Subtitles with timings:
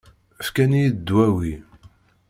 [0.45, 1.53] Fkan-iyi-d ddwawi.